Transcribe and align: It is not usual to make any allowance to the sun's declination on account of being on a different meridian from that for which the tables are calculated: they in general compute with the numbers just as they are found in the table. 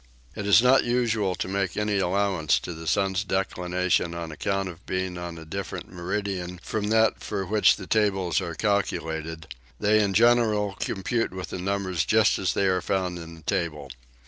It 0.35 0.47
is 0.47 0.63
not 0.63 0.83
usual 0.83 1.35
to 1.35 1.47
make 1.47 1.77
any 1.77 1.99
allowance 1.99 2.57
to 2.61 2.73
the 2.73 2.87
sun's 2.87 3.23
declination 3.23 4.15
on 4.15 4.31
account 4.31 4.67
of 4.67 4.83
being 4.87 5.15
on 5.19 5.37
a 5.37 5.45
different 5.45 5.91
meridian 5.91 6.59
from 6.63 6.87
that 6.87 7.19
for 7.21 7.45
which 7.45 7.75
the 7.75 7.85
tables 7.85 8.41
are 8.41 8.55
calculated: 8.55 9.45
they 9.79 9.99
in 10.01 10.15
general 10.15 10.75
compute 10.79 11.35
with 11.35 11.49
the 11.49 11.59
numbers 11.59 12.03
just 12.03 12.39
as 12.39 12.55
they 12.55 12.65
are 12.65 12.81
found 12.81 13.19
in 13.19 13.35
the 13.35 13.41
table. 13.43 13.91